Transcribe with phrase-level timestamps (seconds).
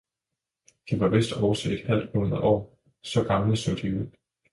[0.89, 4.07] de var vist også et halvt hundrede år, så gamle så de ud.